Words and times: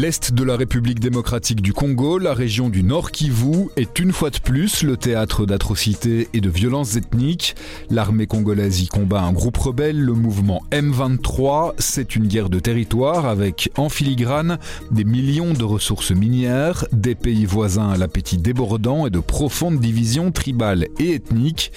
L'Est 0.00 0.32
de 0.32 0.44
la 0.44 0.54
République 0.54 1.00
démocratique 1.00 1.60
du 1.60 1.72
Congo, 1.72 2.18
la 2.18 2.32
région 2.32 2.68
du 2.68 2.84
Nord 2.84 3.10
Kivu, 3.10 3.66
est 3.74 3.98
une 3.98 4.12
fois 4.12 4.30
de 4.30 4.38
plus 4.38 4.84
le 4.84 4.96
théâtre 4.96 5.44
d'atrocités 5.44 6.28
et 6.32 6.40
de 6.40 6.48
violences 6.48 6.94
ethniques. 6.94 7.56
L'armée 7.90 8.28
congolaise 8.28 8.80
y 8.80 8.86
combat 8.86 9.22
un 9.22 9.32
groupe 9.32 9.56
rebelle, 9.56 10.00
le 10.00 10.12
mouvement 10.12 10.62
M23. 10.70 11.72
C'est 11.78 12.14
une 12.14 12.28
guerre 12.28 12.48
de 12.48 12.60
territoire 12.60 13.26
avec 13.26 13.72
en 13.76 13.88
filigrane 13.88 14.58
des 14.92 15.02
millions 15.02 15.52
de 15.52 15.64
ressources 15.64 16.12
minières, 16.12 16.86
des 16.92 17.16
pays 17.16 17.44
voisins 17.44 17.88
à 17.88 17.96
l'appétit 17.96 18.38
débordant 18.38 19.04
et 19.04 19.10
de 19.10 19.18
profondes 19.18 19.80
divisions 19.80 20.30
tribales 20.30 20.86
et 21.00 21.14
ethniques. 21.14 21.72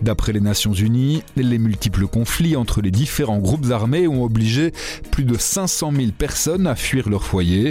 D'après 0.00 0.32
les 0.32 0.40
Nations 0.40 0.72
Unies, 0.72 1.22
les 1.36 1.58
multiples 1.58 2.06
conflits 2.06 2.56
entre 2.56 2.80
les 2.80 2.90
différents 2.90 3.40
groupes 3.40 3.70
armés 3.70 4.08
ont 4.08 4.24
obligé 4.24 4.72
plus 5.10 5.24
de 5.24 5.36
500 5.36 5.92
000 5.94 6.12
personnes 6.16 6.66
à 6.66 6.74
fuir 6.74 7.10
leur 7.10 7.24
foyer. 7.24 7.65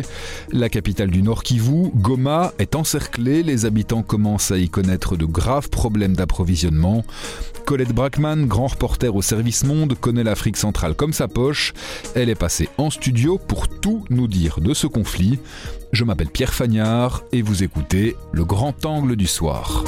La 0.51 0.69
capitale 0.69 1.09
du 1.09 1.21
Nord 1.21 1.43
Kivu, 1.43 1.91
Goma, 1.95 2.53
est 2.59 2.75
encerclée. 2.75 3.43
Les 3.43 3.65
habitants 3.65 4.03
commencent 4.03 4.51
à 4.51 4.57
y 4.57 4.69
connaître 4.69 5.15
de 5.15 5.25
graves 5.25 5.69
problèmes 5.69 6.15
d'approvisionnement. 6.15 7.03
Colette 7.65 7.93
Brackman, 7.93 8.45
grand 8.45 8.67
reporter 8.67 9.15
au 9.15 9.21
service 9.21 9.63
Monde, 9.63 9.95
connaît 9.99 10.23
l'Afrique 10.23 10.57
centrale 10.57 10.93
comme 10.93 11.13
sa 11.13 11.27
poche. 11.27 11.73
Elle 12.15 12.29
est 12.29 12.35
passée 12.35 12.69
en 12.77 12.89
studio 12.89 13.37
pour 13.37 13.67
tout 13.67 14.05
nous 14.09 14.27
dire 14.27 14.59
de 14.59 14.73
ce 14.73 14.87
conflit. 14.87 15.39
Je 15.91 16.03
m'appelle 16.03 16.29
Pierre 16.29 16.53
Fagnard 16.53 17.23
et 17.31 17.41
vous 17.41 17.63
écoutez 17.63 18.15
Le 18.31 18.45
Grand 18.45 18.85
Angle 18.85 19.15
du 19.15 19.27
Soir. 19.27 19.83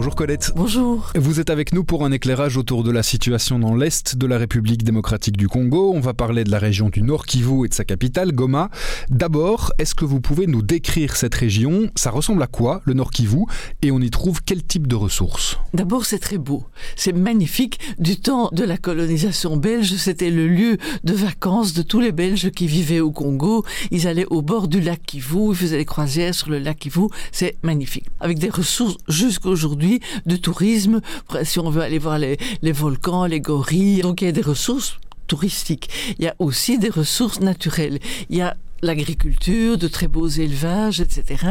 Bonjour 0.00 0.16
Colette. 0.16 0.52
Bonjour. 0.56 1.12
Vous 1.14 1.40
êtes 1.40 1.50
avec 1.50 1.74
nous 1.74 1.84
pour 1.84 2.06
un 2.06 2.10
éclairage 2.10 2.56
autour 2.56 2.84
de 2.84 2.90
la 2.90 3.02
situation 3.02 3.58
dans 3.58 3.74
l'Est 3.74 4.16
de 4.16 4.26
la 4.26 4.38
République 4.38 4.82
démocratique 4.82 5.36
du 5.36 5.46
Congo. 5.46 5.92
On 5.94 6.00
va 6.00 6.14
parler 6.14 6.42
de 6.42 6.50
la 6.50 6.58
région 6.58 6.88
du 6.88 7.02
Nord 7.02 7.26
Kivu 7.26 7.66
et 7.66 7.68
de 7.68 7.74
sa 7.74 7.84
capitale, 7.84 8.32
Goma. 8.32 8.70
D'abord, 9.10 9.74
est-ce 9.78 9.94
que 9.94 10.06
vous 10.06 10.22
pouvez 10.22 10.46
nous 10.46 10.62
décrire 10.62 11.16
cette 11.16 11.34
région? 11.34 11.90
Ça 11.96 12.10
ressemble 12.10 12.42
à 12.42 12.46
quoi, 12.46 12.80
le 12.86 12.94
Nord 12.94 13.10
Kivu? 13.10 13.44
Et 13.82 13.90
on 13.90 14.00
y 14.00 14.08
trouve 14.08 14.40
quel 14.42 14.64
type 14.64 14.86
de 14.86 14.94
ressources? 14.94 15.58
D'abord, 15.74 16.06
c'est 16.06 16.18
très 16.18 16.38
beau. 16.38 16.64
C'est 16.96 17.12
magnifique. 17.12 17.78
Du 17.98 18.18
temps 18.18 18.48
de 18.52 18.64
la 18.64 18.78
colonisation 18.78 19.58
belge, 19.58 19.94
c'était 19.96 20.30
le 20.30 20.48
lieu 20.48 20.78
de 21.04 21.12
vacances 21.12 21.74
de 21.74 21.82
tous 21.82 22.00
les 22.00 22.12
Belges 22.12 22.50
qui 22.52 22.66
vivaient 22.66 23.00
au 23.00 23.10
Congo. 23.10 23.66
Ils 23.90 24.08
allaient 24.08 24.26
au 24.30 24.40
bord 24.40 24.66
du 24.66 24.80
lac 24.80 25.02
Kivu, 25.02 25.50
ils 25.50 25.56
faisaient 25.56 25.76
des 25.76 25.84
croisières 25.84 26.34
sur 26.34 26.48
le 26.48 26.58
lac 26.58 26.78
Kivu. 26.78 27.08
C'est 27.32 27.58
magnifique. 27.62 28.06
Avec 28.18 28.38
des 28.38 28.48
ressources 28.48 28.96
jusqu'aujourd'hui 29.06 29.89
de 30.26 30.36
tourisme, 30.36 31.00
si 31.42 31.58
on 31.58 31.70
veut 31.70 31.82
aller 31.82 31.98
voir 31.98 32.18
les, 32.18 32.38
les 32.62 32.72
volcans, 32.72 33.26
les 33.26 33.40
gorilles. 33.40 34.02
Donc 34.02 34.22
il 34.22 34.26
y 34.26 34.28
a 34.28 34.32
des 34.32 34.40
ressources 34.40 34.98
touristiques. 35.26 35.88
Il 36.18 36.24
y 36.24 36.28
a 36.28 36.34
aussi 36.38 36.78
des 36.78 36.90
ressources 36.90 37.40
naturelles. 37.40 37.98
Il 38.28 38.36
y 38.36 38.42
a 38.42 38.56
l'agriculture, 38.82 39.78
de 39.78 39.88
très 39.88 40.08
beaux 40.08 40.28
élevages, 40.28 41.00
etc. 41.00 41.46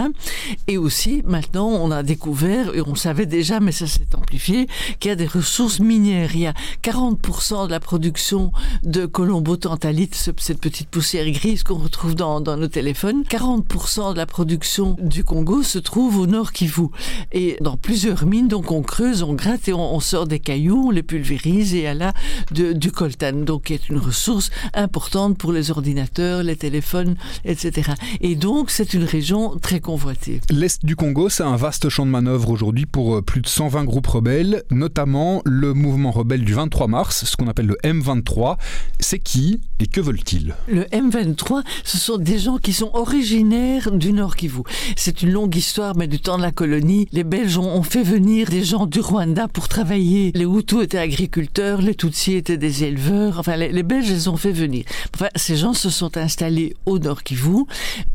Et 0.68 0.78
aussi, 0.78 1.22
maintenant, 1.26 1.68
on 1.68 1.92
a 1.92 2.04
découvert, 2.04 2.76
et 2.76 2.82
on 2.82 2.96
savait 2.96 3.26
déjà, 3.26 3.60
mais 3.60 3.72
ça 3.72 3.88
s'est 3.88 4.16
amplifié, 4.16 4.68
qu'il 5.00 5.10
y 5.10 5.12
a 5.12 5.16
des 5.16 5.28
ressources 5.28 5.80
minières. 5.80 6.32
Il 6.34 6.42
y 6.42 6.48
a 6.48 6.54
40% 6.84 7.68
de 7.68 7.72
la 7.72 7.80
production 7.80 8.52
de 8.84 9.06
colombo-tantalite, 9.06 10.16
cette 10.16 10.60
petite 10.60 10.90
poussière 10.90 11.30
grise 11.32 11.64
qu'on 11.64 11.76
retrouve 11.76 12.16
dans, 12.16 12.40
nos 12.40 12.68
téléphones. 12.68 13.24
40% 13.24 14.14
de 14.14 14.18
la 14.18 14.26
production 14.26 14.96
du 15.00 15.24
Congo 15.24 15.64
se 15.64 15.80
trouve 15.80 16.18
au 16.18 16.28
nord 16.28 16.52
Kivu. 16.52 16.88
Et 17.32 17.58
dans 17.62 17.78
plusieurs 17.78 18.26
mines, 18.26 18.48
donc 18.48 18.72
on 18.72 18.82
creuse, 18.82 19.24
on 19.24 19.34
gratte 19.34 19.68
et 19.68 19.74
on, 19.74 20.00
sort 20.00 20.28
des 20.28 20.40
cailloux, 20.40 20.86
on 20.88 20.92
les 20.92 21.04
pulvérise 21.04 21.74
et 21.74 21.80
il 21.80 21.84
y 21.84 21.88
a 21.88 21.94
là 21.94 22.14
de, 22.52 22.74
du 22.74 22.92
coltan, 22.92 23.34
donc 23.34 23.66
qui 23.66 23.74
est 23.74 23.90
une 23.90 23.98
ressource 23.98 24.50
importante 24.74 25.38
pour 25.38 25.52
les 25.52 25.72
ordinateurs, 25.72 26.44
les 26.44 26.56
téléphones, 26.56 27.16
etc. 27.46 27.92
Et 28.22 28.36
donc, 28.36 28.70
c'est 28.70 28.94
une 28.94 29.04
région 29.04 29.58
très 29.58 29.80
convoitée. 29.80 30.42
L'Est 30.50 30.86
du 30.86 30.96
Congo, 30.96 31.30
c'est 31.30 31.44
un 31.44 31.56
vaste 31.56 31.90
champ 31.90 32.06
de 32.06 32.12
manœuvre 32.12 32.50
aujourd'hui 32.50 32.86
pour 32.86 33.24
plus 33.24 33.42
de 33.42 33.48
120 33.48 33.84
groupes 33.84 34.08
rebelles, 34.08 34.64
notamment 34.72 35.42
le 35.46 35.74
mouvement 35.74 36.12
rebelle 36.12 36.44
du 36.44 36.54
23 36.54 36.88
mars, 36.88 37.26
ce 37.26 37.36
qu'on 37.36 37.48
appelle 37.48 37.68
le 37.68 37.78
M23. 37.84 38.58
C'est 39.00 39.20
qui 39.20 39.62
et 39.80 39.88
que 39.88 40.02
veulent-ils? 40.02 40.56
Le 40.68 40.84
M23, 40.84 41.64
ce 41.84 41.98
sont 41.98 42.18
des 42.18 42.40
gens 42.40 42.58
qui 42.58 42.74
sont 42.74 42.92
originaires 42.94 43.92
du 43.92 44.14
Nord 44.14 44.36
Kivu. 44.36 44.62
C'est 44.96 45.22
une 45.22 45.32
longue 45.32 45.56
histoire, 45.56 45.96
mais 45.96 46.08
du 46.08 46.20
temps 46.20 46.38
de 46.38 46.44
la 46.44 46.52
colonie, 46.52 47.08
les 47.12 47.24
Belges 47.24 47.58
ont 47.58 47.84
fait 47.84 48.04
venir 48.04 48.50
des 48.50 48.64
gens 48.64 48.86
du 48.86 49.00
Rwanda 49.00 49.48
pour 49.48 49.68
travailler. 49.68 50.32
Les 50.36 50.46
Hutus 50.46 50.84
étaient 50.84 50.98
agriculteurs, 50.98 51.82
les 51.82 51.96
Tutsis 51.96 52.34
étaient 52.34 52.58
des 52.58 52.84
éleveurs. 52.84 53.40
Enfin, 53.40 53.56
les, 53.56 53.72
les 53.72 53.84
Belges 53.84 54.10
les 54.10 54.28
ont 54.28 54.38
fait 54.38 54.52
venir. 54.52 54.84
Enfin, 55.16 55.30
ces 55.36 55.56
gens 55.56 55.74
se 55.74 55.90
sont 55.90 56.18
installés 56.18 56.76
au 56.86 57.00
Nord 57.00 57.09
Kivu. 57.16 57.66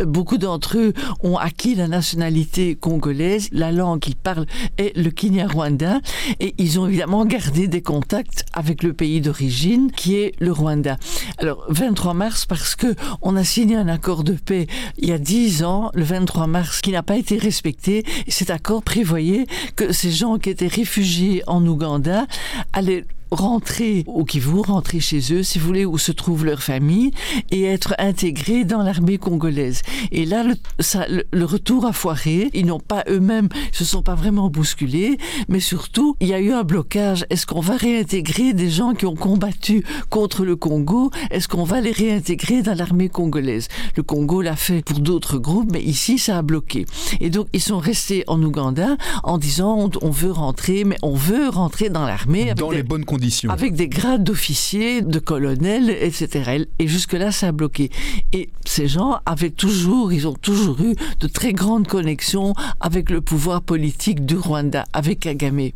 Beaucoup 0.05 0.39
d'entre 0.39 0.79
eux 0.79 0.93
ont 1.23 1.37
acquis 1.37 1.75
la 1.75 1.89
nationalité 1.89 2.75
congolaise. 2.75 3.49
La 3.53 3.73
langue 3.73 4.01
qu'ils 4.01 4.17
parlent 4.17 4.47
est 4.79 4.97
le 4.97 5.11
Kinyarwanda. 5.11 6.01
Et 6.41 6.55
ils 6.59 6.79
ont 6.81 6.87
évidemment 6.87 7.25
gardé 7.25 7.69
des 7.69 7.83
contacts 7.83 8.45
avec 8.53 8.83
le 8.83 8.93
pays 8.93 9.21
d'origine, 9.21 9.91
qui 9.93 10.17
est 10.17 10.33
le 10.39 10.53
Rwanda. 10.53 10.97
Alors, 11.39 11.65
23 11.69 12.15
mars, 12.15 12.47
parce 12.47 12.75
que 12.75 12.95
on 13.23 13.37
a 13.37 13.45
signé 13.45 13.77
un 13.77 13.89
accord 13.89 14.25
de 14.25 14.33
paix 14.33 14.67
il 14.99 15.09
y 15.09 15.13
a 15.13 15.19
10 15.19 15.65
ans, 15.65 15.91
le 15.95 16.05
23 16.05 16.47
mars, 16.47 16.81
qui 16.81 16.93
n'a 16.93 17.03
pas 17.03 17.17
été 17.17 17.39
respecté. 17.39 18.05
Et 18.27 18.31
cet 18.31 18.51
accord 18.51 18.83
prévoyait 18.83 19.47
que 19.77 19.93
ces 19.93 20.11
gens 20.11 20.39
qui 20.39 20.51
étaient 20.51 20.67
réfugiés 20.67 21.43
en 21.47 21.65
Ouganda 21.67 22.27
allaient 22.73 23.05
rentrer 23.31 24.05
au 24.07 24.25
Kivu, 24.25 24.61
rentrer 24.61 25.01
chez 25.01 25.21
eux, 25.33 25.43
si 25.43 25.59
vous 25.59 25.67
voulez, 25.67 25.85
où 25.85 25.99
se 25.99 26.13
trouve 26.13 26.45
leur 26.45 26.63
famille, 26.63 27.11
et 27.51 27.65
être 27.65 27.95
intégrés 27.99 28.65
dans 28.65 28.83
l'armée 28.83 29.19
congolaise. 29.19 29.83
Et 30.13 30.25
là, 30.25 30.43
le, 30.43 30.55
ça, 30.81 31.07
le, 31.09 31.25
le, 31.33 31.45
retour 31.45 31.87
a 31.87 31.93
foiré. 31.93 32.51
Ils 32.55 32.67
n'ont 32.67 32.81
pas 32.81 33.05
eux-mêmes, 33.09 33.49
se 33.73 33.85
sont 33.85 34.03
pas 34.03 34.15
vraiment 34.15 34.51
bousculés, 34.51 35.19
mais 35.49 35.61
surtout, 35.61 36.17
il 36.21 36.29
y 36.29 36.35
a 36.35 36.41
eu 36.41 36.53
un 36.53 36.63
blocage. 36.63 37.27
Est-ce 37.31 37.47
qu'on 37.47 37.61
va 37.61 37.77
réintégrer 37.77 38.53
des 38.53 38.71
gens 38.71 38.95
qui 38.95 39.07
ont 39.07 39.17
combattu 39.17 39.85
contre 40.11 40.45
le 40.45 40.57
Congo? 40.57 41.11
Est-ce 41.31 41.49
qu'on 41.49 41.65
va 41.65 41.81
les 41.81 41.93
réintégrer 41.93 42.63
dans 42.63 42.75
l'armée 42.75 43.09
congolaise? 43.09 43.69
Le 43.97 44.03
Congo 44.03 44.43
l'a 44.43 44.57
fait 44.57 44.85
pour 44.85 45.01
d'autres 45.01 45.39
groupes, 45.39 45.71
mais 45.73 45.83
ici, 45.83 46.19
ça 46.19 46.39
a 46.39 46.43
bloqué. 46.43 46.87
Et 47.21 47.31
donc, 47.31 47.49
ils 47.53 47.63
sont 47.63 47.79
restés 47.79 48.25
en 48.27 48.43
Ouganda 48.43 48.97
en 49.23 49.39
disant 49.39 49.79
on, 49.79 49.91
on 50.03 50.11
veut 50.11 50.33
rentrer, 50.33 50.85
mais 50.85 50.97
on 51.03 51.15
veut 51.15 51.49
rentrer 51.49 51.89
dans 51.89 52.05
l'armée. 52.05 52.55
Dans 52.55 52.71
les 52.71 52.83
bonnes 52.83 53.05
Avec 53.53 53.75
des 53.75 53.89
grades 53.89 54.25
d'officiers, 54.25 55.03
de 55.03 55.19
colonels, 55.19 55.91
etc. 55.91 56.65
Et 56.79 56.89
jusque-là, 56.89 57.33
ça 57.33 57.49
a 57.49 57.53
bloqué. 57.53 57.91
Et 58.33 58.51
ces 58.65 58.89
gens 58.89 59.19
avaient 59.27 59.51
toujours, 59.51 60.13
ils 60.13 60.27
ont 60.27 60.35
toujours 60.35 60.81
eu 60.81 60.95
de 61.21 61.27
très 61.27 61.53
grandes 61.53 61.87
connexions 61.87 62.55
avec 62.81 63.11
le 63.11 63.21
pouvoir 63.21 63.63
politique 63.63 64.25
du 64.25 64.37
Rwanda, 64.37 64.85
avec 64.93 65.21
Kagame, 65.21 65.71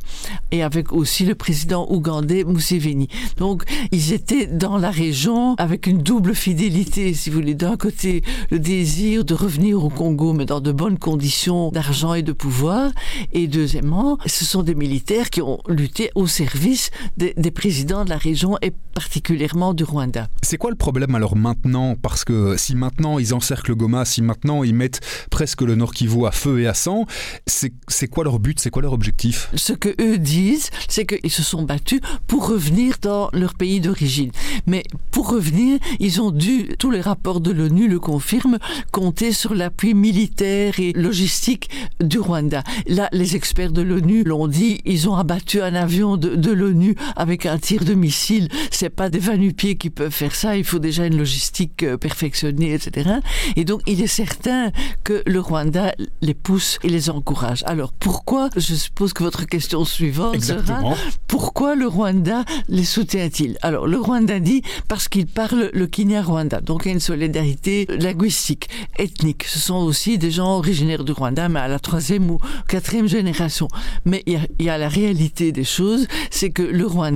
et 0.50 0.62
avec 0.62 0.92
aussi 0.92 1.24
le 1.24 1.34
président 1.34 1.86
ougandais 1.90 2.44
Museveni. 2.44 3.08
Donc, 3.36 3.64
ils 3.92 4.12
étaient 4.12 4.46
dans 4.46 4.78
la 4.78 4.90
région 4.90 5.54
avec 5.56 5.86
une 5.86 5.98
double 5.98 6.34
fidélité, 6.34 7.14
si 7.14 7.30
vous 7.30 7.36
voulez. 7.36 7.54
D'un 7.54 7.76
côté, 7.76 8.22
le 8.50 8.58
désir 8.58 9.24
de 9.24 9.34
revenir 9.34 9.84
au 9.84 9.88
Congo, 9.88 10.32
mais 10.32 10.44
dans 10.44 10.60
de 10.60 10.72
bonnes 10.72 10.98
conditions 10.98 11.70
d'argent 11.70 12.14
et 12.14 12.22
de 12.22 12.32
pouvoir. 12.32 12.90
Et 13.32 13.46
deuxièmement, 13.46 14.18
ce 14.26 14.44
sont 14.44 14.62
des 14.62 14.74
militaires 14.74 15.30
qui 15.30 15.42
ont 15.42 15.60
lutté 15.68 16.10
au 16.14 16.26
service 16.26 16.90
des, 17.16 17.27
des 17.36 17.50
présidents 17.50 18.04
de 18.04 18.10
la 18.10 18.16
région 18.16 18.56
et 18.62 18.72
particulièrement 18.94 19.74
du 19.74 19.84
Rwanda. 19.84 20.28
C'est 20.42 20.56
quoi 20.56 20.70
le 20.70 20.76
problème 20.76 21.14
alors 21.14 21.36
maintenant? 21.36 21.94
Parce 21.94 22.24
que 22.24 22.56
si 22.56 22.74
maintenant 22.74 23.18
ils 23.18 23.34
encerclent 23.34 23.74
Goma, 23.74 24.04
si 24.04 24.22
maintenant 24.22 24.64
ils 24.64 24.74
mettent 24.74 25.00
presque 25.30 25.62
le 25.62 25.74
Nord 25.74 25.92
Kivu 25.92 26.26
à 26.26 26.32
feu 26.32 26.60
et 26.60 26.66
à 26.66 26.74
sang, 26.74 27.06
c'est 27.46 28.08
quoi 28.08 28.24
leur 28.24 28.38
but? 28.38 28.58
C'est 28.60 28.70
quoi 28.70 28.82
leur 28.82 28.92
objectif? 28.92 29.50
Ce 29.54 29.72
que 29.72 29.94
eux 30.00 30.18
disent, 30.18 30.70
c'est 30.88 31.06
qu'ils 31.06 31.30
se 31.30 31.42
sont 31.42 31.62
battus 31.62 32.00
pour 32.26 32.48
revenir 32.48 32.96
dans 33.02 33.28
leur 33.32 33.54
pays 33.54 33.80
d'origine. 33.80 34.30
Mais 34.66 34.82
pour 35.10 35.30
revenir, 35.30 35.78
ils 36.00 36.20
ont 36.20 36.30
dû, 36.30 36.68
tous 36.78 36.90
les 36.90 37.00
rapports 37.00 37.40
de 37.40 37.50
l'ONU 37.50 37.88
le 37.88 38.00
confirment, 38.00 38.58
compter 38.92 39.32
sur 39.32 39.54
l'appui 39.54 39.94
militaire 39.94 40.80
et 40.80 40.92
logistique 40.92 41.70
du 42.00 42.18
Rwanda. 42.18 42.62
Là, 42.86 43.08
les 43.12 43.36
experts 43.36 43.72
de 43.72 43.82
l'ONU 43.82 44.24
l'ont 44.24 44.48
dit, 44.48 44.80
ils 44.84 45.08
ont 45.08 45.16
abattu 45.16 45.60
un 45.60 45.74
avion 45.74 46.16
de, 46.16 46.36
de 46.36 46.52
l'ONU 46.52 46.96
avec 47.18 47.44
un 47.44 47.58
tir 47.58 47.84
de 47.84 47.94
missile. 47.94 48.48
C'est 48.70 48.88
pas 48.88 49.10
des 49.10 49.18
vanupiers 49.18 49.76
qui 49.76 49.90
peuvent 49.90 50.12
faire 50.12 50.34
ça. 50.34 50.56
Il 50.56 50.64
faut 50.64 50.78
déjà 50.78 51.04
une 51.04 51.18
logistique 51.18 51.82
euh, 51.82 51.98
perfectionnée, 51.98 52.72
etc. 52.72 53.10
Et 53.56 53.64
donc, 53.64 53.82
il 53.86 54.00
est 54.00 54.06
certain 54.06 54.70
que 55.04 55.22
le 55.26 55.40
Rwanda 55.40 55.92
les 56.22 56.34
pousse 56.34 56.78
et 56.84 56.88
les 56.88 57.10
encourage. 57.10 57.64
Alors, 57.66 57.92
pourquoi 57.92 58.48
Je 58.56 58.74
suppose 58.74 59.12
que 59.12 59.24
votre 59.24 59.44
question 59.46 59.84
suivante 59.84 60.36
Exactement. 60.36 60.94
sera 60.94 61.10
pourquoi 61.26 61.74
le 61.74 61.88
Rwanda 61.88 62.44
les 62.68 62.84
soutient-il? 62.84 63.58
Alors, 63.62 63.86
le 63.86 63.98
Rwanda 63.98 64.38
dit 64.38 64.62
parce 64.86 65.08
qu'il 65.08 65.26
parle 65.26 65.70
le 65.74 65.86
Kinyarwanda. 65.86 66.60
Donc, 66.60 66.82
il 66.84 66.88
y 66.88 66.90
a 66.90 66.94
une 66.94 67.00
solidarité 67.00 67.86
linguistique, 67.98 68.68
ethnique. 68.96 69.44
Ce 69.44 69.58
sont 69.58 69.76
aussi 69.78 70.18
des 70.18 70.30
gens 70.30 70.56
originaires 70.56 71.04
du 71.04 71.12
Rwanda, 71.12 71.48
mais 71.48 71.60
à 71.60 71.68
la 71.68 71.80
troisième 71.80 72.30
ou 72.30 72.38
quatrième 72.68 73.08
génération. 73.08 73.66
Mais 74.04 74.22
il 74.26 74.34
y 74.34 74.36
a, 74.36 74.40
il 74.60 74.66
y 74.66 74.70
a 74.70 74.78
la 74.78 74.88
réalité 74.88 75.50
des 75.50 75.64
choses, 75.64 76.06
c'est 76.30 76.50
que 76.50 76.62
le 76.62 76.86
Rwanda 76.86 77.07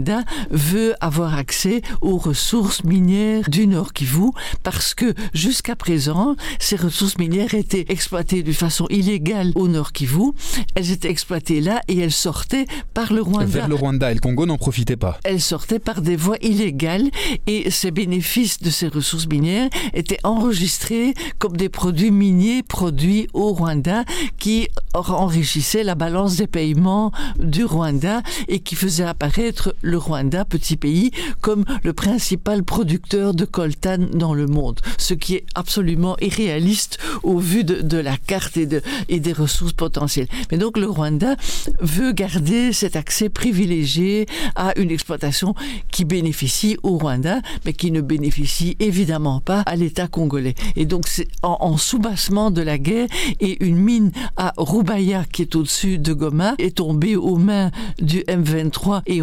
veut 0.51 0.95
avoir 1.01 1.35
accès 1.35 1.83
aux 2.01 2.17
ressources 2.17 2.85
minières 2.85 3.49
du 3.49 3.67
Nord 3.67 3.93
Kivu 3.93 4.31
parce 4.63 4.95
que 4.95 5.15
jusqu'à 5.35 5.77
présent, 5.77 6.37
ces 6.59 6.77
ressources 6.77 7.19
minières 7.19 7.55
étaient 7.55 7.87
exploitées 7.89 8.43
de 8.43 8.53
façon 8.53 8.87
illégale 8.89 9.53
au 9.55 9.69
Nord 9.69 9.93
Kivu. 9.93 10.33
Elles 10.75 10.91
étaient 10.91 11.11
exploitées 11.11 11.61
là 11.61 11.81
et 11.89 11.99
elles 11.99 12.13
sortaient 12.13 12.67
par 12.95 13.13
le 13.13 13.23
Rwanda. 13.23 13.47
Vers 13.47 13.69
le 13.69 13.75
Rwanda 13.75 14.11
et 14.11 14.15
le 14.15 14.21
Congo 14.21 14.47
n'en 14.47 14.59
profitaient 14.59 14.97
pas. 14.97 15.19
Elles 15.25 15.41
sortaient 15.41 15.79
par 15.79 16.03
des 16.03 16.17
voies 16.17 16.39
illégales 16.41 17.11
et 17.47 17.71
ces 17.71 17.91
bénéfices 17.91 18.61
de 18.61 18.71
ces 18.71 18.89
ressources 18.89 19.27
minières 19.27 19.69
étaient 19.95 20.21
enregistrés 20.23 21.15
comme 21.39 21.57
des 21.57 21.69
produits 21.69 22.11
miniers 22.11 22.63
produits 22.63 23.29
au 23.33 23.53
Rwanda 23.53 24.05
qui 24.39 24.69
enrichissaient 24.95 25.85
la 25.85 25.95
balance 25.95 26.37
des 26.37 26.47
paiements 26.47 27.13
du 27.39 27.65
Rwanda 27.65 28.23
et 28.49 28.61
qui 28.61 28.75
faisaient 28.75 29.05
apparaître 29.05 29.75
le 29.83 29.99
Rwanda, 29.99 30.45
petit 30.45 30.77
pays, 30.77 31.11
comme 31.41 31.65
le 31.83 31.93
principal 31.93 32.63
producteur 32.63 33.35
de 33.35 33.45
coltan 33.45 33.99
dans 34.13 34.35
le 34.35 34.47
monde, 34.47 34.81
ce 34.99 35.15
qui 35.15 35.35
est 35.35 35.47
absolument 35.55 36.17
irréaliste 36.21 36.99
au 37.23 37.39
vu 37.39 37.65
de, 37.65 37.97
la 37.99 38.17
carte 38.17 38.57
et, 38.57 38.67
de, 38.67 38.83
et 39.09 39.21
des 39.21 39.33
ressources 39.33 39.73
potentielles. 39.73 40.29
Mais 40.51 40.59
donc 40.59 40.79
le 40.79 40.89
Rwanda 40.89 41.37
veut 41.81 42.13
garder 42.13 42.73
cet 42.73 42.97
accès 42.97 43.29
privilégié 43.29 44.27
à 44.57 44.79
une 44.79 44.91
exploitation 44.91 45.55
qui 45.91 46.05
bénéficie 46.05 46.77
au 46.83 46.99
Rwanda, 46.99 47.41
mais 47.65 47.73
qui 47.73 47.91
ne 47.91 48.01
bénéficie 48.01 48.77
évidemment 48.81 49.41
pas 49.41 49.61
à 49.61 49.77
l'État 49.77 50.07
congolais. 50.07 50.55
Et 50.77 50.87
donc 50.87 51.07
c'est 51.09 51.29
en, 51.43 51.59
en 51.61 51.77
soubassement 51.77 52.51
de 52.51 52.63
la 52.63 52.79
guerre 52.79 53.09
et 53.41 53.63
une 53.65 53.77
mine 53.77 54.13
à 54.37 54.53
Rubaya 54.57 55.25
qui 55.33 55.43
est 55.43 55.57
au-dessus 55.57 55.99
de 55.99 56.13
Goma 56.13 56.55
est 56.59 56.77
tombée 56.77 57.17
aux 57.17 57.37
mains 57.37 57.71
du 58.01 58.21
M23 58.21 59.03
et 59.07 59.21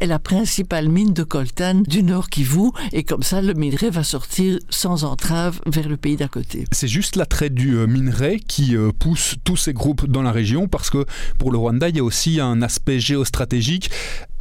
Est 0.00 0.06
la 0.06 0.18
principale 0.18 0.88
mine 0.88 1.12
de 1.12 1.22
coltan 1.22 1.82
du 1.86 2.02
Nord 2.02 2.28
Kivu 2.28 2.70
et 2.92 3.04
comme 3.04 3.22
ça 3.22 3.42
le 3.42 3.54
minerai 3.54 3.90
va 3.90 4.02
sortir 4.02 4.58
sans 4.70 5.04
entrave 5.04 5.60
vers 5.66 5.88
le 5.88 5.96
pays 5.96 6.16
d'à 6.16 6.28
côté. 6.28 6.64
C'est 6.72 6.88
juste 6.88 7.16
l'attrait 7.16 7.50
du 7.50 7.76
euh, 7.76 7.86
minerai 7.86 8.38
qui 8.40 8.76
euh, 8.76 8.90
pousse 8.96 9.36
tous 9.44 9.56
ces 9.56 9.72
groupes 9.72 10.06
dans 10.06 10.22
la 10.22 10.32
région 10.32 10.68
parce 10.68 10.90
que 10.90 11.04
pour 11.38 11.50
le 11.50 11.58
Rwanda, 11.58 11.88
il 11.88 11.96
y 11.96 12.00
a 12.00 12.04
aussi 12.04 12.40
un 12.40 12.62
aspect 12.62 13.00
géostratégique. 13.00 13.90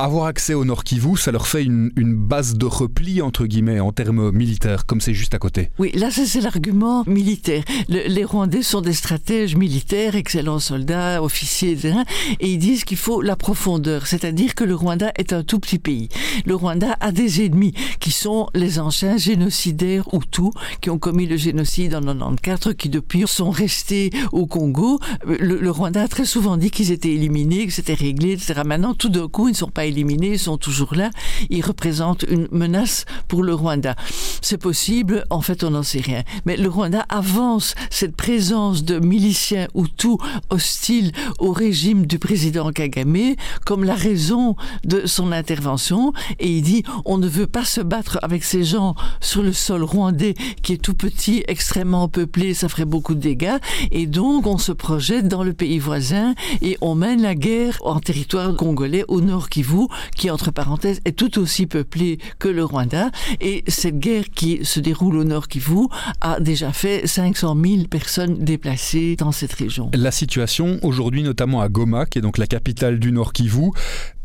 Avoir 0.04 0.26
accès 0.26 0.56
au 0.56 0.66
Nord 0.66 0.84
Kivu, 0.84 1.16
ça 1.16 1.32
leur 1.32 1.46
fait 1.46 1.64
une, 1.64 1.92
une 1.96 2.16
base 2.16 2.56
de 2.56 2.66
repli, 2.66 3.22
entre 3.22 3.46
guillemets, 3.46 3.80
en 3.80 3.92
termes 3.92 4.32
militaires, 4.32 4.88
comme 4.88 5.00
c'est 5.00 5.14
juste 5.14 5.36
à 5.36 5.38
côté. 5.38 5.70
Oui, 5.78 5.92
là, 5.94 6.10
c'est 6.10 6.42
l'argument 6.42 7.04
militaire. 7.06 7.64
Le, 7.88 8.08
les 8.08 8.26
Rwandais 8.26 8.64
sont 8.64 8.82
des 8.82 8.94
stratèges 8.94 9.56
militaires, 9.56 10.16
excellents 10.16 10.58
soldats, 10.58 11.22
officiers, 11.22 11.74
etc. 11.74 12.00
Et 12.40 12.52
ils 12.52 12.58
disent 12.58 12.84
qu'il 12.84 12.98
faut 12.98 13.22
la 13.22 13.36
profondeur, 13.36 14.08
c'est-à-dire 14.08 14.56
que 14.56 14.64
le 14.64 14.74
Rwanda 14.74 15.12
est 15.18 15.34
un 15.34 15.44
tout 15.44 15.60
petit 15.60 15.78
pays. 15.78 16.10
Le 16.48 16.56
Rwanda 16.56 16.98
a 17.00 17.12
des 17.12 17.46
ennemis 17.46 17.76
qui 18.00 18.10
sont 18.10 18.48
les 18.56 18.80
anciens 18.80 19.18
génocidaires 19.18 20.08
Hutus 20.14 20.50
qui 20.82 20.90
ont 20.90 20.98
commis 20.98 21.28
le 21.28 21.38
génocide 21.38 21.94
en 21.94 22.02
94, 22.02 22.74
qui 22.76 22.90
depuis 22.90 23.28
sont 23.28 23.52
restés 23.52 24.10
au 24.32 24.48
Congo. 24.48 25.00
Le, 25.28 25.60
le 25.60 25.70
Rwanda 25.70 26.02
a 26.02 26.08
très 26.08 26.26
souvent 26.26 26.58
dit 26.58 26.72
qu'ils 26.72 26.92
étaient 26.92 27.14
éliminés, 27.14 27.68
que 27.68 27.72
c'était 27.72 27.94
réglé, 27.94 28.32
etc. 28.32 28.62
Maintenant, 28.66 28.96
tout 28.96 29.10
d'un 29.10 29.28
coup, 29.28 29.48
ils 29.48 29.52
ne 29.52 29.58
sont 29.58 29.70
pas 29.70 29.91
sont 30.38 30.58
toujours 30.58 30.96
là. 30.96 31.10
Ils 31.50 31.64
représentent 31.64 32.26
une 32.30 32.48
menace 32.52 33.06
pour 33.28 33.44
le 33.44 33.54
Rwanda. 33.54 33.96
C'est 34.42 34.58
possible, 34.58 35.26
en 35.30 35.42
fait, 35.42 35.64
on 35.64 35.72
n'en 35.72 35.84
sait 35.84 36.02
rien. 36.02 36.24
Mais 36.46 36.58
le 36.58 36.70
Rwanda 36.70 37.06
avance 37.10 37.76
cette 37.90 38.16
présence 38.16 38.84
de 38.84 39.00
miliciens 39.00 39.68
Hutus 39.76 40.18
hostiles 40.50 41.12
au 41.40 41.52
régime 41.52 42.06
du 42.06 42.20
président 42.20 42.72
Kagame 42.72 43.36
comme 43.66 43.84
la 43.84 43.96
raison 43.96 44.56
de 44.84 45.06
son 45.06 45.32
intervention 45.32 46.14
et 46.40 46.50
il 46.50 46.62
dit 46.62 46.84
on 47.06 47.18
ne 47.18 47.28
veut 47.28 47.48
pas 47.48 47.66
se 47.66 47.82
battre 47.82 48.20
avec 48.22 48.44
ces 48.44 48.64
gens 48.64 48.96
sur 49.20 49.44
le 49.44 49.54
sol 49.54 49.84
rwandais 49.84 50.34
qui 50.62 50.74
est 50.74 50.82
tout 50.82 50.94
petit, 50.94 51.44
extrêmement 51.48 52.08
peuplé, 52.08 52.54
ça 52.54 52.70
ferait 52.70 52.86
beaucoup 52.86 53.16
de 53.16 53.20
dégâts 53.20 53.58
et 53.92 54.08
donc 54.08 54.48
on 54.48 54.58
se 54.58 54.72
projette 54.72 55.28
dans 55.28 55.44
le 55.44 55.54
pays 55.54 55.80
voisin 55.80 56.34
et 56.62 56.78
on 56.82 56.96
mène 56.96 57.22
la 57.22 57.36
guerre 57.36 57.78
en 57.82 58.00
territoire 58.00 58.56
congolais 58.56 59.06
au 59.08 59.22
nord 59.22 59.50
Kivu 59.50 59.81
qui 60.16 60.30
entre 60.30 60.52
parenthèses 60.52 61.02
est 61.06 61.18
tout 61.18 61.40
aussi 61.40 61.68
peuplé 61.68 62.20
que 62.40 62.48
le 62.48 62.64
Rwanda 62.64 63.12
et 63.40 63.64
cette 63.68 64.00
guerre 64.00 64.30
qui 64.34 64.64
se 64.64 64.80
déroule 64.80 65.18
au 65.18 65.24
nord 65.24 65.48
Kivu 65.48 65.88
a 66.22 66.40
déjà 66.40 66.74
fait 66.74 67.08
500 67.08 67.58
000 67.64 67.84
personnes 67.90 68.44
déplacées 68.44 69.16
dans 69.16 69.32
cette 69.32 69.54
région. 69.54 69.92
La 69.94 70.12
situation 70.12 70.80
aujourd'hui 70.84 71.24
notamment 71.24 71.62
à 71.62 71.70
Goma 71.70 72.06
qui 72.06 72.20
est 72.20 72.22
donc 72.22 72.38
la 72.38 72.48
capitale 72.48 73.00
du 73.00 73.12
Nord 73.12 73.34
Kivu 73.34 73.72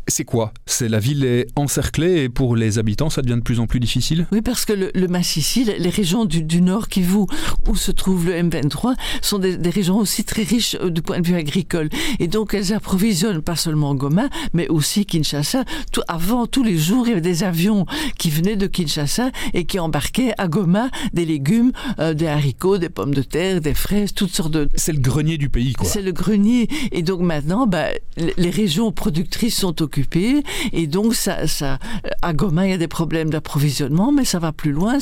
c'est 0.07 0.23
quoi? 0.23 0.53
C'est 0.65 0.87
la 0.87 0.99
ville 0.99 1.25
est 1.25 1.47
encerclée 1.55 2.23
et 2.23 2.29
pour 2.29 2.55
les 2.55 2.79
habitants, 2.79 3.09
ça 3.09 3.21
devient 3.21 3.35
de 3.35 3.41
plus 3.41 3.59
en 3.59 3.67
plus 3.67 3.79
difficile? 3.79 4.25
Oui, 4.31 4.41
parce 4.41 4.65
que 4.65 4.73
le, 4.73 4.91
le 4.95 5.07
Massissi, 5.07 5.65
les 5.65 5.89
régions 5.89 6.25
du, 6.25 6.43
du 6.43 6.61
nord 6.61 6.87
Kivu, 6.87 7.25
où 7.67 7.75
se 7.75 7.91
trouve 7.91 8.25
le 8.25 8.33
M23, 8.33 8.95
sont 9.21 9.39
des, 9.39 9.57
des, 9.57 9.69
régions 9.69 9.97
aussi 9.97 10.23
très 10.23 10.43
riches 10.43 10.75
du 10.75 11.01
point 11.01 11.19
de 11.19 11.27
vue 11.27 11.35
agricole. 11.35 11.89
Et 12.19 12.27
donc, 12.27 12.53
elles 12.53 12.73
approvisionnent 12.73 13.41
pas 13.41 13.55
seulement 13.55 13.95
Goma, 13.95 14.29
mais 14.53 14.69
aussi 14.69 15.05
Kinshasa. 15.05 15.65
Tout, 15.91 16.01
avant, 16.07 16.47
tous 16.47 16.63
les 16.63 16.77
jours, 16.77 17.05
il 17.05 17.09
y 17.09 17.11
avait 17.11 17.21
des 17.21 17.43
avions 17.43 17.85
qui 18.17 18.29
venaient 18.29 18.55
de 18.55 18.67
Kinshasa 18.67 19.31
et 19.53 19.65
qui 19.65 19.77
embarquaient 19.77 20.33
à 20.37 20.47
Goma 20.47 20.89
des 21.13 21.25
légumes, 21.25 21.73
euh, 21.99 22.13
des 22.13 22.27
haricots, 22.27 22.77
des 22.77 22.89
pommes 22.89 23.13
de 23.13 23.23
terre, 23.23 23.59
des 23.59 23.73
fraises, 23.73 24.13
toutes 24.13 24.33
sortes 24.33 24.51
de... 24.51 24.69
C'est 24.75 24.93
le 24.93 24.99
grenier 24.99 25.37
du 25.37 25.49
pays, 25.49 25.73
quoi. 25.73 25.87
C'est 25.87 26.01
le 26.01 26.13
grenier. 26.13 26.69
Et 26.93 27.01
donc, 27.01 27.19
maintenant, 27.19 27.67
bah, 27.67 27.87
les 28.15 28.49
régions 28.49 28.91
productrices 28.93 29.57
sont 29.57 29.81
occupées 29.81 29.96
occupé. 29.97 30.43
Et 30.73 30.87
donc 30.87 31.15
ça, 31.15 31.47
ça 31.47 31.79
à 32.21 32.33
Goma 32.33 32.67
il 32.67 32.71
y 32.71 32.73
a 32.73 32.77
des 32.77 32.87
problèmes 32.87 33.29
d'approvisionnement 33.29 34.11
mais 34.11 34.25
ça 34.25 34.39
va 34.39 34.51
plus 34.51 34.71
loin. 34.71 34.97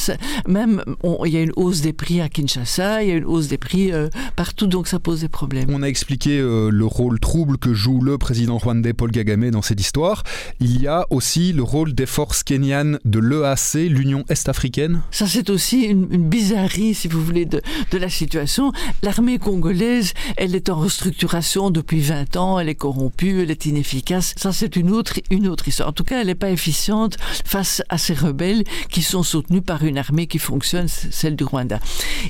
Même 0.48 0.84
on, 1.04 1.26
il 1.26 1.34
y 1.34 1.38
a 1.38 1.42
une 1.42 1.52
hausse 1.56 1.82
des 1.82 1.94
prix 1.94 2.22
à 2.22 2.30
Kinshasa 2.30 3.04
il 3.04 3.10
y 3.10 3.12
a 3.12 3.16
une 3.16 3.26
hausse 3.26 3.48
des 3.48 3.58
prix 3.58 3.92
euh, 3.92 4.10
partout. 4.36 4.68
Donc 4.68 4.88
ça 4.88 5.00
pose 5.00 5.22
des 5.22 5.28
problèmes. 5.28 5.70
On 5.70 5.84
a 5.84 5.88
expliqué 5.88 6.40
euh, 6.40 6.70
le 6.70 6.86
rôle 6.86 7.20
trouble 7.20 7.58
que 7.58 7.74
joue 7.74 8.02
le 8.02 8.18
président 8.18 8.58
rwandais 8.58 8.94
Paul 8.94 9.12
Kagame 9.12 9.50
dans 9.52 9.62
cette 9.62 9.82
histoire. 9.82 10.24
Il 10.60 10.82
y 10.82 10.88
a 10.88 11.06
aussi 11.10 11.52
le 11.52 11.64
rôle 11.64 11.94
des 11.94 12.06
forces 12.06 12.44
kenyanes 12.44 13.00
de 13.06 13.20
l'EAC 13.20 13.90
l'Union 13.90 14.24
Est-Africaine. 14.30 15.02
Ça 15.12 15.28
c'est 15.28 15.50
aussi 15.50 15.84
une, 15.84 16.08
une 16.12 16.30
bizarrerie 16.30 16.94
si 16.94 17.08
vous 17.08 17.24
voulez 17.24 17.46
de, 17.46 17.62
de 17.92 17.98
la 17.98 18.10
situation. 18.10 18.72
L'armée 19.04 19.40
congolaise 19.40 20.14
elle 20.38 20.56
est 20.56 20.70
en 20.70 20.76
restructuration 20.76 21.70
depuis 21.70 22.00
20 22.00 22.38
ans 22.38 22.60
elle 22.60 22.70
est 22.70 22.76
corrompue 22.76 23.42
elle 23.42 23.52
est 23.52 23.66
inefficace. 23.66 24.34
Ça 24.38 24.52
c'est 24.52 24.76
une 24.76 24.85
autre, 24.92 25.20
une 25.30 25.48
autre 25.48 25.68
histoire. 25.68 25.90
En 25.90 25.94
tout 25.94 26.04
cas, 26.04 26.22
elle 26.22 26.28
n'est 26.28 26.36
pas 26.36 26.52
efficiente 26.52 27.18
face 27.20 27.82
à 27.90 27.98
ces 27.98 28.14
rebelles 28.14 28.64
qui 28.90 29.02
sont 29.02 29.24
soutenus 29.24 29.64
par 29.66 29.84
une 29.84 29.98
armée 29.98 30.28
qui 30.28 30.40
fonctionne, 30.40 30.88
celle 30.88 31.36
du 31.36 31.44
Rwanda. 31.44 31.80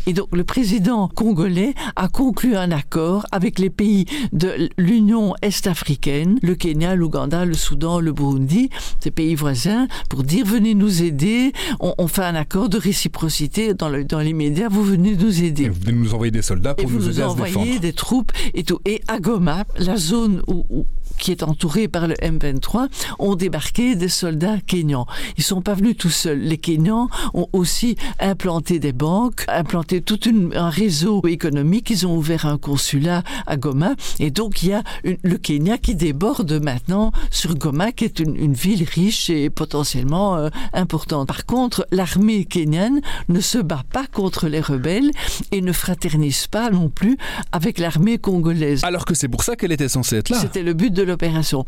Et 0.06 0.14
donc, 0.14 0.28
le 0.36 0.44
président 0.44 1.08
congolais 1.08 1.74
a 1.96 2.08
conclu 2.08 2.56
un 2.56 2.72
accord 2.72 3.26
avec 3.32 3.60
les 3.60 3.70
pays 3.70 4.06
de 4.34 4.70
l'Union 4.78 5.36
Est-Africaine, 5.42 6.40
le 6.42 6.56
Kenya, 6.56 6.96
l'Ouganda, 6.96 7.46
le 7.46 7.54
Soudan, 7.54 8.00
le 8.00 8.12
Burundi, 8.12 8.70
ces 9.00 9.12
pays 9.12 9.36
voisins, 9.36 9.88
pour 10.10 10.24
dire 10.24 10.46
venez 10.46 10.76
nous 10.76 11.04
aider. 11.04 11.52
On, 11.80 11.94
on 11.98 12.08
fait 12.08 12.24
un 12.24 12.36
accord 12.36 12.70
de 12.70 12.78
réciprocité 12.78 13.74
dans 13.74 13.90
l'immédiat. 14.20 14.70
Dans 14.70 14.76
vous 14.76 14.84
venez 14.84 15.16
nous 15.16 15.44
aider. 15.44 15.64
Et 15.64 15.70
vous 15.70 15.82
venez 15.82 15.98
nous 15.98 16.14
envoyer 16.14 16.32
des 16.32 16.42
soldats 16.42 16.74
pour 16.74 16.90
et 16.90 16.92
nous, 16.92 17.00
vous 17.00 17.10
aider 17.10 17.22
nous 17.22 17.26
à 17.26 17.30
se 17.30 17.36
défendre. 17.36 17.58
envoyez 17.58 17.80
des 17.80 17.94
troupes 17.94 18.32
et 18.54 18.64
tout. 18.64 18.80
Et 18.86 19.02
à 19.08 19.20
Goma, 19.20 19.66
la 19.78 19.98
zone 19.98 20.42
où, 20.48 20.66
où 20.70 20.86
qui 21.18 21.32
est 21.32 21.44
entouré 21.44 21.88
par 21.88 22.08
le 22.08 22.16
M23, 22.16 22.88
ont 23.20 23.36
débarqué 23.36 23.96
des 23.96 24.10
soldats 24.10 24.58
kenyans. 24.66 25.06
Ils 25.38 25.44
sont 25.44 25.62
pas 25.62 25.74
venus 25.74 25.98
tout 25.98 26.10
seuls. 26.10 26.40
Les 26.40 26.58
Kenyans 26.58 27.10
ont 27.34 27.48
aussi 27.54 27.96
implanté 28.20 28.80
des 28.80 28.94
banques, 28.94 29.46
implanté 29.48 30.02
tout 30.02 30.28
une, 30.28 30.56
un 30.56 30.70
réseau 30.70 31.22
économique. 31.28 31.90
Ils 31.90 32.08
ont 32.08 32.16
ouvert 32.16 32.46
un 32.46 32.58
consulat 32.58 33.24
à 33.48 33.58
Goma. 33.58 33.94
Et 34.20 34.32
donc, 34.32 34.64
il 34.64 34.70
y 34.70 34.74
a 34.74 34.84
une, 35.04 35.18
le 35.24 35.38
Kenya 35.38 35.78
qui 35.78 35.96
déborde 35.96 36.52
maintenant 36.64 37.12
sur 37.32 37.56
Goma, 37.56 37.92
qui 37.92 38.06
est 38.06 38.20
une, 38.20 38.36
une 38.36 38.54
ville 38.54 38.84
riche 38.84 39.30
et 39.30 39.50
potentiellement 39.50 40.36
euh, 40.36 40.50
importante. 40.74 41.28
Par 41.28 41.46
contre, 41.46 41.88
l'armée 41.92 42.46
kenyane 42.46 43.02
ne 43.30 43.40
se 43.40 43.58
bat 43.58 43.84
pas 43.92 44.08
contre 44.08 44.48
les 44.48 44.62
rebelles 44.62 45.12
et 45.52 45.62
ne 45.62 45.72
fraternise 45.72 46.48
pas 46.48 46.70
non 46.70 46.90
plus 46.90 47.18
avec 47.52 47.80
l'armée 47.80 48.18
congolaise. 48.18 48.84
Alors 48.84 49.06
que 49.06 49.14
c'est 49.14 49.28
pour 49.28 49.44
ça 49.44 49.56
qu'elle 49.56 49.72
était 49.72 49.90
censée 49.90 50.18
être 50.18 50.30
là. 50.30 50.40
C'était 50.40 50.64
le 50.64 50.74
but 50.74 50.92
de 50.92 51.04
l'opération. 51.06 51.66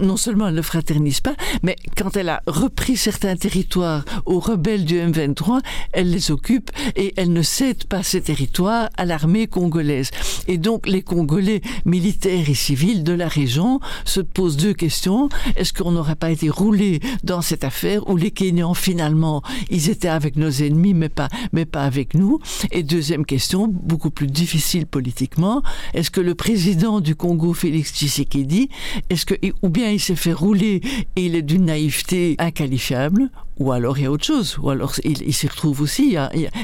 Non 0.00 0.16
seulement 0.16 0.48
elle 0.48 0.54
ne 0.54 0.62
fraternise 0.62 1.20
pas, 1.20 1.34
mais 1.62 1.76
quand 1.96 2.16
elle 2.16 2.28
a 2.28 2.42
repris 2.46 2.96
certains 2.96 3.36
territoires 3.36 4.04
aux 4.26 4.40
rebelles 4.40 4.84
du 4.84 4.96
M23, 4.96 5.60
elle 5.92 6.10
les 6.10 6.30
occupe 6.30 6.70
et 6.96 7.14
elle 7.16 7.32
ne 7.32 7.42
cède 7.42 7.84
pas 7.84 8.02
ces 8.02 8.20
territoires 8.20 8.88
à 8.96 9.04
l'armée 9.04 9.46
congolaise. 9.46 10.10
Et 10.48 10.58
donc 10.58 10.86
les 10.86 11.02
Congolais 11.02 11.60
militaires 11.84 12.48
et 12.48 12.54
civils 12.54 13.04
de 13.04 13.12
la 13.12 13.28
région 13.28 13.80
se 14.04 14.20
posent 14.20 14.56
deux 14.56 14.74
questions. 14.74 15.28
Est-ce 15.56 15.72
qu'on 15.72 15.92
n'aurait 15.92 16.16
pas 16.16 16.30
été 16.30 16.48
roulé 16.48 17.00
dans 17.22 17.42
cette 17.42 17.64
affaire 17.64 18.08
où 18.08 18.16
les 18.16 18.30
Kenyans 18.30 18.74
finalement 18.74 19.42
ils 19.70 19.90
étaient 19.90 20.08
avec 20.08 20.36
nos 20.36 20.50
ennemis 20.50 20.94
mais 20.94 21.08
pas 21.08 21.28
mais 21.52 21.64
pas 21.64 21.84
avec 21.84 22.14
nous? 22.14 22.38
Et 22.72 22.82
deuxième 22.82 23.26
question, 23.26 23.68
beaucoup 23.68 24.10
plus 24.10 24.26
difficile 24.26 24.86
politiquement, 24.86 25.62
est-ce 25.92 26.10
que 26.10 26.20
le 26.20 26.34
président 26.34 27.00
du 27.00 27.14
Congo 27.14 27.52
Félix 27.52 27.92
Tshisekedi, 27.92 28.53
est-ce 29.10 29.26
que 29.26 29.34
ou 29.62 29.68
bien 29.68 29.90
il 29.90 30.00
s'est 30.00 30.16
fait 30.16 30.32
rouler 30.32 30.80
et 31.16 31.26
il 31.26 31.34
est 31.34 31.42
d'une 31.42 31.66
naïveté 31.66 32.36
inqualifiable 32.38 33.30
ou 33.58 33.72
alors 33.72 33.98
il 33.98 34.04
y 34.04 34.06
a 34.06 34.10
autre 34.10 34.24
chose, 34.24 34.58
ou 34.60 34.70
alors 34.70 34.94
il, 35.04 35.32
s'y 35.32 35.46
retrouve 35.46 35.80
aussi. 35.80 36.16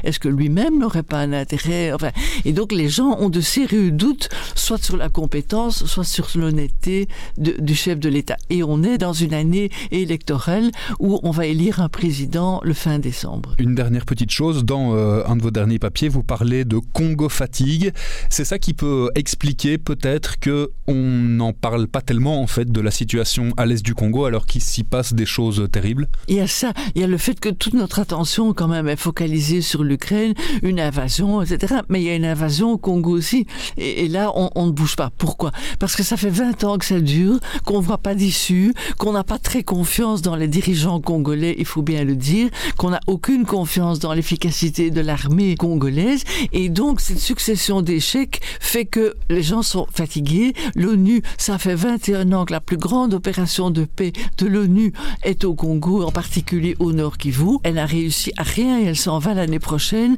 Est-ce 0.03 0.19
que 0.19 0.29
lui-même 0.29 0.79
n'aurait 0.79 1.03
pas 1.03 1.19
un 1.19 1.33
intérêt? 1.33 1.93
Enfin, 1.93 2.11
Et 2.45 2.53
donc 2.53 2.73
les 2.73 2.89
gens 2.89 3.17
ont 3.21 3.29
de 3.29 3.41
sérieux 3.41 3.91
doutes, 3.91 4.29
soit 4.55 4.83
sur 4.83 4.97
la 4.97 5.09
compétence, 5.09 5.85
soit 5.87 6.05
sur 6.05 6.29
l'honnêteté 6.35 7.09
du 7.37 7.75
chef 7.75 7.99
de 7.99 8.09
l'État. 8.09 8.37
Et 8.49 8.63
on 8.63 8.83
est 8.83 8.99
dans 8.99 9.13
une 9.13 9.35
année 9.35 9.71
électorale 9.91 10.71
où 10.99 11.21
on 11.23 11.31
va 11.31 11.47
élire 11.47 11.81
un 11.81 11.89
président 11.89 12.61
le 12.65 12.75
fin 12.75 12.99
décembre. 12.99 13.55
Une 13.59 13.75
dernière 13.75 14.05
petite 14.05 14.31
chose, 14.31 14.65
dans 14.65 14.95
euh, 14.95 15.23
un 15.27 15.37
de 15.37 15.43
vos 15.43 15.51
derniers 15.51 15.79
papiers, 15.79 16.09
vous 16.09 16.23
parlez 16.23 16.65
de 16.65 16.79
Congo 16.79 17.29
fatigue. 17.29 17.93
C'est 18.29 18.45
ça 18.45 18.59
qui 18.59 18.75
peut 18.75 19.11
expliquer 19.15 19.79
peut-être 19.79 20.39
que 20.39 20.71
on 20.87 20.95
n'en 20.95 21.53
parle 21.53 21.87
pas 21.87 22.01
tellement 22.01 22.43
en 22.43 22.47
fait 22.47 22.71
de 22.71 22.81
la 22.81 22.91
situation 22.91 23.53
à 23.57 23.67
l'est 23.67 23.85
du 23.85 23.95
Congo 23.95 24.25
alors 24.25 24.47
qu'il 24.47 24.61
s'y 24.61 24.83
passe 24.83 25.15
des 25.15 25.27
choses 25.27 25.69
terribles? 25.71 26.09
Il 26.29 26.37
y 26.37 26.41
a 26.41 26.47
ça 26.47 26.73
il 26.95 27.01
y 27.01 27.05
a 27.05 27.07
le 27.07 27.19
fait 27.19 27.39
que 27.39 27.49
toute 27.49 27.75
notre 27.75 27.99
attention 27.99 28.53
quand 28.53 28.69
même 28.69 28.89
est 28.89 28.97
focalisée 28.97 29.61
sur 29.61 29.85
l'Ukraine, 29.85 30.35
une 30.63 30.81
invasion, 30.81 31.43
etc. 31.43 31.77
Mais 31.89 32.01
il 32.01 32.05
y 32.05 32.11
a 32.11 32.15
une 32.15 32.25
invasion 32.25 32.73
au 32.73 32.79
Congo 32.79 33.11
aussi. 33.11 33.47
Et, 33.77 34.09
là, 34.09 34.33
on, 34.35 34.67
ne 34.67 34.71
bouge 34.71 34.97
pas. 34.97 35.11
Pourquoi? 35.17 35.53
Parce 35.79 35.97
que 35.97 36.03
ça 36.03 36.17
fait 36.17 36.31
20 36.31 36.65
ans 36.65 36.79
que 36.79 36.85
ça 36.85 37.01
dure, 37.01 37.39
qu'on 37.65 37.81
voit 37.81 37.99
pas 37.99 38.15
d'issue, 38.15 38.75
qu'on 38.99 39.13
n'a 39.13 39.25
pas 39.25 39.39
très 39.39 39.63
confiance 39.63 40.23
dans 40.23 40.37
les 40.37 40.49
dirigeants 40.49 41.01
congolais, 41.01 41.55
il 41.59 41.65
faut 41.65 41.83
bien 41.83 42.05
le 42.05 42.17
dire, 42.17 42.49
qu'on 42.77 42.91
n'a 42.91 43.01
aucune 43.07 43.45
confiance 43.45 43.99
dans 43.99 44.13
l'efficacité 44.13 44.91
de 44.91 45.01
l'armée 45.01 45.55
congolaise. 45.57 46.25
Et 46.53 46.69
donc, 46.69 47.01
cette 47.01 47.19
succession 47.19 47.83
d'échecs 47.83 48.41
fait 48.61 48.85
que 48.85 49.15
les 49.29 49.43
gens 49.43 49.63
sont 49.63 49.87
fatigués. 49.93 50.55
L'ONU, 50.75 51.23
ça 51.39 51.59
fait 51.59 51.75
21 51.75 52.33
ans 52.33 52.45
que 52.45 52.53
la 52.53 52.61
plus 52.61 52.77
grande 52.77 53.15
opération 53.15 53.71
de 53.71 53.85
paix 53.85 54.13
de 54.39 54.47
l'ONU 54.47 54.93
est 55.23 55.45
au 55.45 55.55
Congo, 55.55 56.03
en 56.03 56.11
particulier 56.11 56.70
au 56.79 56.93
Nord 56.93 57.19
Kivu. 57.19 57.59
Elle 57.63 57.79
a 57.79 57.87
réussi 57.87 58.33
à 58.37 58.43
rien 58.43 58.81
et 58.81 58.85
elle 58.85 58.97
s'en 58.97 59.19
va 59.19 59.35
l'année 59.35 59.59
prochaine. 59.59 60.17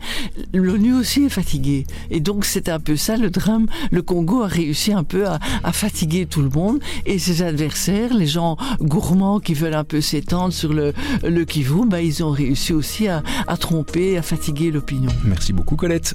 L'ONU 0.52 0.94
aussi 0.94 1.24
est 1.24 1.28
fatiguée. 1.28 1.86
Et 2.10 2.20
donc 2.20 2.44
c'est 2.44 2.68
un 2.68 2.80
peu 2.80 2.96
ça 2.96 3.16
le 3.16 3.30
drame. 3.30 3.66
Le 3.90 4.02
Congo 4.02 4.42
a 4.42 4.46
réussi 4.46 4.92
un 4.92 5.04
peu 5.04 5.26
à, 5.26 5.38
fatiguer 5.72 6.26
tout 6.26 6.42
le 6.42 6.50
monde 6.50 6.80
et 7.06 7.18
ses 7.18 7.42
adversaires, 7.42 8.14
les 8.14 8.26
gens 8.26 8.56
gourmands 8.80 9.40
qui 9.40 9.54
veulent 9.54 9.74
un 9.74 9.84
peu 9.84 10.00
s'étendre 10.00 10.52
sur 10.52 10.72
le, 10.72 10.92
le 11.22 11.44
Kivu, 11.44 11.86
bah, 11.86 12.02
ils 12.02 12.22
ont 12.22 12.30
réussi 12.30 12.72
aussi 12.72 13.08
à, 13.08 13.22
à 13.46 13.56
tromper, 13.56 14.18
à 14.18 14.22
fatiguer 14.22 14.70
l'opinion. 14.70 15.10
Merci 15.24 15.52
beaucoup 15.52 15.76
Colette. 15.76 16.14